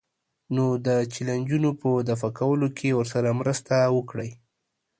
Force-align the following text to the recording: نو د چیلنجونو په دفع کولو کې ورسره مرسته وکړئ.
نو 0.55 0.65
د 0.85 0.87
چیلنجونو 1.13 1.69
په 1.81 1.89
دفع 2.09 2.29
کولو 2.39 2.67
کې 2.77 2.89
ورسره 2.99 3.29
مرسته 3.39 3.75
وکړئ. 3.95 4.31